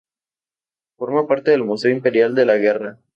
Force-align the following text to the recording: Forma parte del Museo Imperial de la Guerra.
Forma 0.97 1.27
parte 1.27 1.51
del 1.51 1.63
Museo 1.63 1.91
Imperial 1.91 2.33
de 2.33 2.45
la 2.47 2.55
Guerra. 2.57 2.97